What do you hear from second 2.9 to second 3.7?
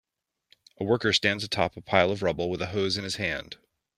in his hand.